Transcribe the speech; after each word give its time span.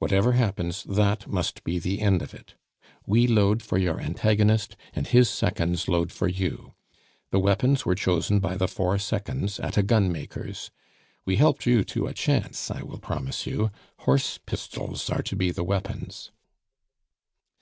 Whatever 0.00 0.32
happens, 0.32 0.84
that 0.84 1.26
must 1.26 1.64
be 1.64 1.78
the 1.78 2.02
end 2.02 2.20
of 2.20 2.34
it. 2.34 2.56
We 3.06 3.26
load 3.26 3.62
for 3.62 3.78
your 3.78 3.98
antagonist, 3.98 4.76
and 4.92 5.06
his 5.06 5.30
seconds 5.30 5.88
load 5.88 6.12
for 6.12 6.28
you. 6.28 6.74
The 7.30 7.38
weapons 7.38 7.86
were 7.86 7.94
chosen 7.94 8.38
by 8.38 8.58
the 8.58 8.68
four 8.68 8.98
seconds 8.98 9.58
at 9.58 9.78
a 9.78 9.82
gunmaker's. 9.82 10.70
We 11.24 11.36
helped 11.36 11.64
you 11.64 11.84
to 11.84 12.06
a 12.06 12.12
chance, 12.12 12.70
I 12.70 12.82
will 12.82 12.98
promise 12.98 13.46
you; 13.46 13.70
horse 14.00 14.36
pistols 14.44 15.08
are 15.08 15.22
to 15.22 15.36
be 15.36 15.50
the 15.50 15.64
weapons." 15.64 16.32